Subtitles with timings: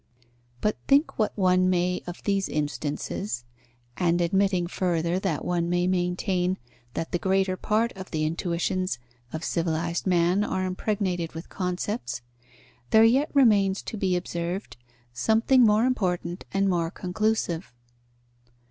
[0.61, 3.45] But, think what one may of these instances,
[3.95, 6.57] and admitting further that one may maintain
[6.95, 8.97] that the greater part of the intuitions
[9.31, 12.23] of civilized man are impregnated with concepts,
[12.89, 14.75] there yet remains to be observed
[15.13, 17.71] something more important and more conclusive.